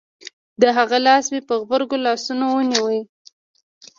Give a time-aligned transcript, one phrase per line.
[0.61, 2.89] د هغه لاس مې په غبرگو لاسو ونيو.